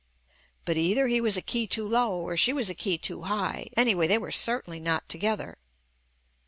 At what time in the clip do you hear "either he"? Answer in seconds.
0.77-1.21